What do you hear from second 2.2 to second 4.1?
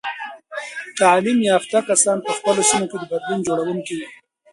په خپلو سیمو کې د بدلون جوړونکي وي.